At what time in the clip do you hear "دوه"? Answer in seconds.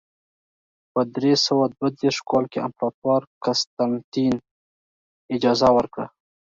1.75-1.87